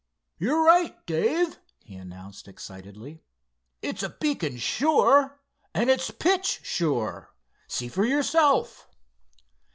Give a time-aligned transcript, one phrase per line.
[0.39, 3.21] "You're right, Dave," he announced excitedly.
[3.83, 5.39] "It's a beacon, sure,
[5.75, 7.35] and it's pitch, sure.
[7.67, 8.87] See for yourself."